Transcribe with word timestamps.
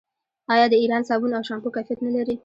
آیا 0.53 0.65
د 0.69 0.73
ایران 0.81 1.01
صابون 1.09 1.31
او 1.37 1.43
شامپو 1.47 1.73
کیفیت 1.75 1.99
نلري؟ 2.05 2.35